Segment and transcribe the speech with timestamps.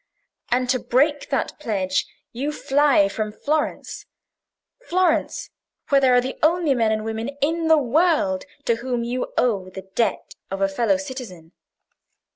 [0.49, 4.07] "And to break that pledge you fly from Florence:
[4.81, 5.51] Florence,
[5.89, 9.69] where there are the only men and women in the world to whom you owe
[9.69, 11.51] the debt of a fellow citizen."